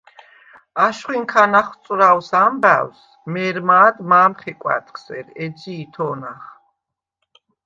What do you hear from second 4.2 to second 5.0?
ხეკუ̂ა̈დხ